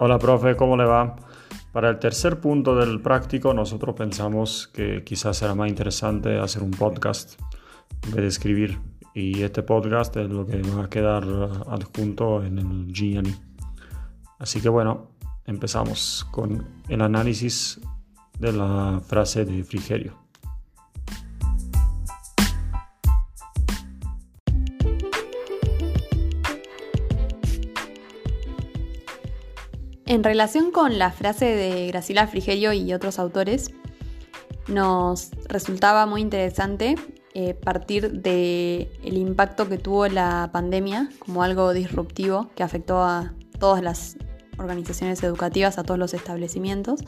Hola, 0.00 0.16
profe, 0.16 0.54
¿cómo 0.54 0.76
le 0.76 0.84
va? 0.84 1.16
Para 1.72 1.90
el 1.90 1.98
tercer 1.98 2.38
punto 2.38 2.76
del 2.76 3.00
práctico, 3.00 3.52
nosotros 3.52 3.96
pensamos 3.96 4.68
que 4.68 5.02
quizás 5.02 5.38
será 5.38 5.56
más 5.56 5.68
interesante 5.68 6.38
hacer 6.38 6.62
un 6.62 6.70
podcast 6.70 7.36
en 8.04 8.12
vez 8.12 8.22
de 8.22 8.28
escribir. 8.28 8.78
Y 9.12 9.42
este 9.42 9.64
podcast 9.64 10.16
es 10.16 10.30
lo 10.30 10.46
que 10.46 10.62
va 10.62 10.84
a 10.84 10.88
quedar 10.88 11.24
adjunto 11.66 12.44
en 12.44 12.58
el 12.58 12.94
Genially. 12.94 13.34
Así 14.38 14.60
que 14.60 14.68
bueno, 14.68 15.10
empezamos 15.46 16.24
con 16.30 16.64
el 16.88 17.02
análisis 17.02 17.80
de 18.38 18.52
la 18.52 19.00
frase 19.04 19.44
de 19.44 19.64
Frigerio. 19.64 20.27
En 30.08 30.24
relación 30.24 30.70
con 30.70 30.98
la 30.98 31.10
frase 31.10 31.44
de 31.44 31.86
Graciela 31.88 32.26
Frigerio 32.26 32.72
y 32.72 32.94
otros 32.94 33.18
autores, 33.18 33.72
nos 34.66 35.32
resultaba 35.50 36.06
muy 36.06 36.22
interesante 36.22 36.94
eh, 37.34 37.52
partir 37.52 38.10
del 38.12 38.88
el 39.04 39.18
impacto 39.18 39.68
que 39.68 39.76
tuvo 39.76 40.08
la 40.08 40.48
pandemia 40.50 41.10
como 41.18 41.42
algo 41.42 41.74
disruptivo 41.74 42.48
que 42.54 42.62
afectó 42.62 43.02
a 43.02 43.34
todas 43.60 43.82
las 43.82 44.16
organizaciones 44.56 45.22
educativas, 45.22 45.76
a 45.76 45.82
todos 45.82 46.00
los 46.00 46.14
establecimientos, 46.14 47.00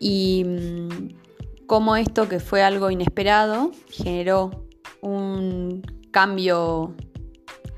y 0.00 0.42
mm, 0.44 1.66
cómo 1.68 1.94
esto 1.94 2.28
que 2.28 2.40
fue 2.40 2.64
algo 2.64 2.90
inesperado 2.90 3.70
generó 3.90 4.66
un 5.02 5.82
cambio 6.10 6.96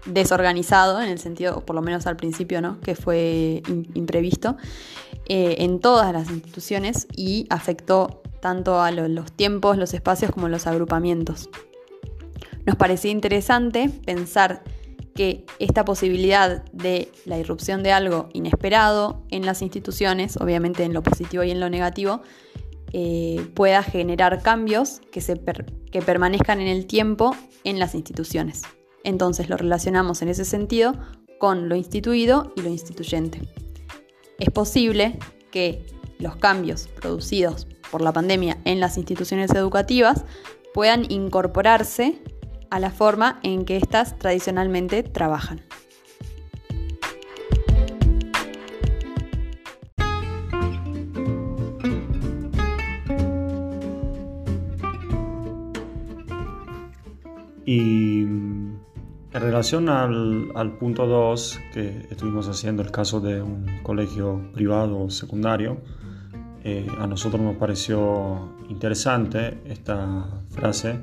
desorganizado, 0.06 1.01
en 1.01 1.09
el 1.09 1.19
sentido, 1.19 1.65
por 1.65 1.77
lo 1.77 1.83
menos 1.83 2.06
al 2.06 2.17
principio, 2.17 2.61
¿no? 2.61 2.81
que 2.81 2.95
fue 2.95 3.62
imprevisto, 3.95 4.56
eh, 5.27 5.56
en 5.59 5.81
todas 5.81 6.12
las 6.12 6.31
instituciones 6.31 7.06
y 7.15 7.47
afectó 7.51 8.23
tanto 8.41 8.81
a 8.81 8.91
los 8.91 9.33
tiempos, 9.33 9.77
los 9.77 9.95
espacios 9.95 10.33
como 10.33 10.48
los 10.48 10.67
agrupamientos. 10.67 11.51
Nos 12.67 12.77
parecía 12.77 13.11
interesante 13.11 13.91
pensar 14.05 14.62
que 15.15 15.45
esta 15.59 15.84
posibilidad 15.84 16.65
de 16.73 17.11
la 17.27 17.39
irrupción 17.39 17.83
de 17.83 17.93
algo 17.93 18.28
inesperado 18.33 19.25
en 19.31 19.45
las 19.45 19.61
instituciones, 19.61 20.37
obviamente 20.37 20.84
en 20.84 20.95
lo 20.95 21.03
positivo 21.03 21.43
y 21.43 21.51
en 21.51 21.61
lo 21.61 21.69
negativo, 21.69 22.23
eh, 22.93 23.47
pueda 23.55 23.83
generar 23.83 24.43
cambios 24.43 25.01
que, 25.12 25.21
se 25.21 25.41
que 25.93 26.03
permanezcan 26.03 26.61
en 26.61 26.69
el 26.69 26.87
tiempo 26.87 27.37
en 27.65 27.78
las 27.78 27.95
instituciones. 27.95 28.62
Entonces 29.05 29.48
lo 29.48 29.56
relacionamos 29.56 30.23
en 30.23 30.29
ese 30.29 30.45
sentido 30.45 30.95
con 31.39 31.69
lo 31.69 31.77
instituido 31.77 32.53
y 32.56 32.62
lo 32.62 32.69
instituyente. 32.69 33.41
Es 34.39 34.51
posible 34.51 35.19
que 35.51 35.84
los 36.19 36.37
cambios 36.37 36.89
producidos 36.89 37.67
por 37.91 38.03
la 38.03 38.12
pandemia 38.12 38.59
en 38.65 38.78
las 38.78 38.97
instituciones 38.97 39.51
educativas 39.53 40.25
puedan 40.75 41.11
incorporarse 41.11 42.23
a 42.71 42.78
la 42.78 42.91
forma 42.91 43.41
en 43.43 43.65
que 43.65 43.77
éstas 43.77 44.19
tradicionalmente 44.19 45.03
trabajan. 45.03 45.62
Y 57.67 58.50
en 59.33 59.41
relación 59.41 59.89
al, 59.89 60.77
punto 60.78 61.06
2, 61.06 61.61
que 61.73 62.06
estuvimos 62.11 62.48
haciendo 62.48 62.83
el 62.83 62.91
caso 62.91 63.20
de 63.20 63.41
un 63.41 63.64
colegio 63.83 64.50
privado 64.53 65.09
secundario, 65.09 65.78
eh, 66.65 66.87
a 66.99 67.06
nosotros 67.06 67.41
nos 67.41 67.56
pareció 67.56 68.56
interesante 68.69 69.60
esta 69.65 70.43
frase 70.50 70.99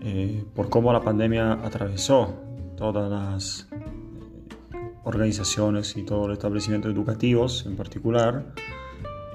eh, 0.00 0.44
por 0.54 0.70
cómo 0.70 0.92
la 0.92 1.00
pandemia 1.00 1.52
atravesó 1.52 2.34
todas 2.76 3.10
las 3.10 3.68
eh, 3.70 4.94
organizaciones 5.04 5.96
y 5.96 6.04
todos 6.04 6.28
los 6.28 6.38
establecimientos 6.38 6.90
educativos 6.92 7.64
en 7.66 7.76
particular 7.76 8.54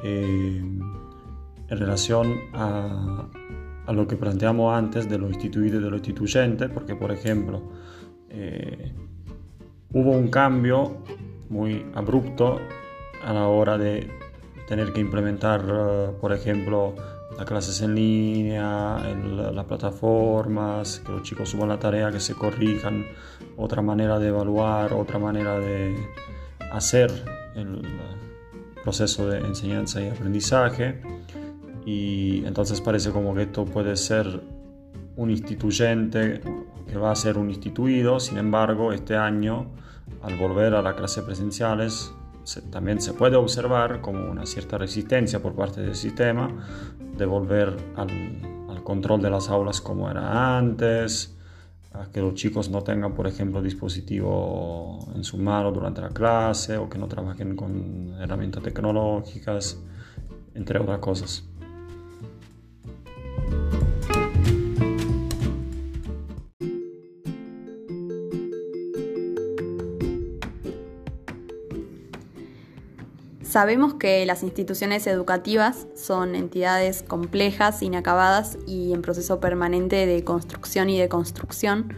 en 0.03 0.79
relación 1.69 2.35
a, 2.53 3.27
a 3.87 3.93
lo 3.93 4.07
que 4.07 4.15
planteamos 4.15 4.77
antes 4.77 5.09
de 5.09 5.17
lo 5.17 5.27
instituido 5.27 5.79
y 5.79 5.83
de 5.83 5.89
lo 5.89 5.95
instituyente, 5.95 6.69
porque 6.69 6.95
por 6.95 7.11
ejemplo, 7.11 7.63
eh, 8.29 8.91
hubo 9.93 10.11
un 10.11 10.29
cambio 10.29 10.97
muy 11.49 11.85
abrupto 11.95 12.59
a 13.23 13.33
la 13.33 13.47
hora 13.47 13.77
de 13.77 14.09
tener 14.67 14.93
que 14.93 15.01
implementar, 15.01 15.65
eh, 15.67 16.09
por 16.19 16.33
ejemplo, 16.33 16.93
las 17.37 17.45
clases 17.45 17.81
en 17.81 17.95
línea, 17.95 18.99
en 19.07 19.55
las 19.55 19.65
plataformas, 19.65 21.01
que 21.05 21.11
los 21.11 21.23
chicos 21.23 21.49
suban 21.49 21.69
la 21.69 21.79
tarea, 21.79 22.11
que 22.11 22.19
se 22.19 22.33
corrijan, 22.33 23.05
otra 23.55 23.81
manera 23.81 24.17
de 24.17 24.29
evaluar, 24.29 24.93
otra 24.93 25.19
manera 25.19 25.59
de 25.59 25.95
hacer 26.71 27.11
el 27.55 27.81
proceso 28.83 29.27
de 29.27 29.39
enseñanza 29.39 30.01
y 30.01 30.09
aprendizaje. 30.09 31.01
Y 31.85 32.43
entonces 32.45 32.81
parece 32.81 33.11
como 33.11 33.35
que 33.35 33.43
esto 33.43 33.65
puede 33.65 33.95
ser 33.95 34.41
un 35.15 35.29
instituyente 35.29 36.41
que 36.87 36.97
va 36.97 37.11
a 37.11 37.15
ser 37.15 37.37
un 37.37 37.49
instituido, 37.49 38.19
sin 38.19 38.37
embargo, 38.37 38.93
este 38.93 39.15
año, 39.15 39.67
al 40.21 40.37
volver 40.37 40.73
a 40.73 40.81
las 40.81 40.95
clases 40.95 41.23
presenciales, 41.23 42.11
también 42.71 43.01
se 43.01 43.13
puede 43.13 43.35
observar 43.35 43.99
como 44.01 44.31
una 44.31 44.45
cierta 44.45 44.77
resistencia 44.77 45.41
por 45.41 45.53
parte 45.53 45.81
del 45.81 45.95
sistema 45.95 46.49
de 47.17 47.25
volver 47.25 47.75
al, 47.95 48.09
al 48.69 48.83
control 48.83 49.21
de 49.21 49.29
las 49.29 49.49
aulas 49.49 49.81
como 49.81 50.09
era 50.09 50.57
antes, 50.57 51.37
a 51.93 52.09
que 52.11 52.21
los 52.21 52.35
chicos 52.35 52.69
no 52.69 52.83
tengan, 52.83 53.13
por 53.13 53.27
ejemplo, 53.27 53.61
dispositivo 53.61 55.07
en 55.15 55.23
su 55.23 55.37
mano 55.37 55.71
durante 55.71 56.01
la 56.01 56.09
clase 56.09 56.77
o 56.77 56.89
que 56.89 56.97
no 56.97 57.07
trabajen 57.07 57.55
con 57.55 58.15
herramientas 58.19 58.63
tecnológicas, 58.63 59.79
entre 60.53 60.79
otras 60.79 60.99
cosas. 60.99 61.43
Sabemos 73.57 73.95
que 73.95 74.23
las 74.27 74.43
instituciones 74.43 75.07
educativas 75.07 75.87
son 75.95 76.35
entidades 76.35 77.01
complejas, 77.01 77.81
inacabadas 77.81 78.59
y 78.67 78.93
en 78.93 79.01
proceso 79.01 79.39
permanente 79.39 80.05
de 80.05 80.23
construcción 80.23 80.91
y 80.91 80.99
de 80.99 81.09
construcción, 81.09 81.91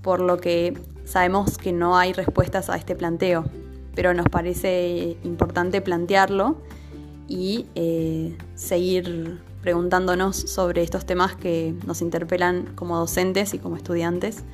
por 0.00 0.22
lo 0.22 0.38
que 0.38 0.72
sabemos 1.04 1.58
que 1.58 1.70
no 1.70 1.98
hay 1.98 2.14
respuestas 2.14 2.70
a 2.70 2.76
este 2.76 2.94
planteo, 2.94 3.44
pero 3.94 4.14
nos 4.14 4.26
parece 4.30 5.18
importante 5.22 5.82
plantearlo 5.82 6.56
y 7.28 7.66
eh, 7.74 8.34
seguir 8.54 9.38
preguntándonos 9.60 10.34
sobre 10.34 10.82
estos 10.82 11.04
temas 11.04 11.36
que 11.36 11.74
nos 11.86 12.00
interpelan 12.00 12.72
como 12.74 12.96
docentes 12.96 13.52
y 13.52 13.58
como 13.58 13.76
estudiantes, 13.76 14.44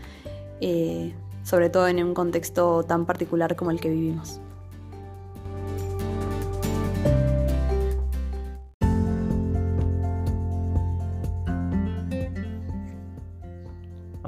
eh, 0.60 1.14
sobre 1.44 1.70
todo 1.70 1.86
en 1.86 2.02
un 2.02 2.14
contexto 2.14 2.82
tan 2.82 3.06
particular 3.06 3.54
como 3.54 3.70
el 3.70 3.78
que 3.78 3.90
vivimos. 3.90 4.40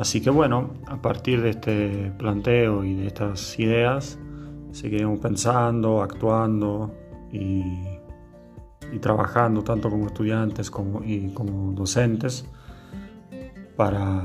Así 0.00 0.22
que 0.22 0.30
bueno, 0.30 0.70
a 0.86 0.96
partir 1.02 1.42
de 1.42 1.50
este 1.50 2.10
planteo 2.16 2.84
y 2.84 2.94
de 2.94 3.06
estas 3.06 3.58
ideas, 3.58 4.18
seguiremos 4.72 5.20
pensando, 5.20 6.00
actuando 6.00 6.94
y, 7.30 7.62
trabajando 9.02 9.62
tanto 9.62 9.90
como 9.90 10.06
estudiantes 10.06 10.70
como, 10.70 11.02
docentes 11.74 12.46
para, 13.76 14.22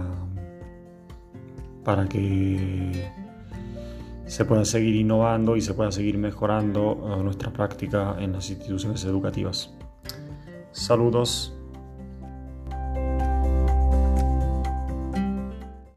para 1.83 2.07
que 2.07 3.12
se 4.27 4.45
pueda 4.45 4.63
seguir 4.63 4.95
innovando 4.95 5.57
y 5.57 5.62
se 5.62 5.74
pueda 5.74 5.92
seguir 5.92 6.18
mejorando 6.18 7.18
eh, 7.19 7.22
nuestra 7.22 7.51
práctica 7.51 8.16
en 8.18 8.31
las 8.31 8.50
instituciones 8.50 9.04
educativas. 9.04 9.74
Saludos. 10.72 11.55